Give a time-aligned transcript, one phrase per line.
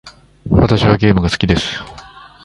[0.49, 1.79] 私はゲームが大好きです。